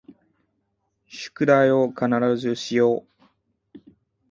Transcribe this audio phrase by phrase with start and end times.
[1.07, 3.81] 宿題を必ずしよう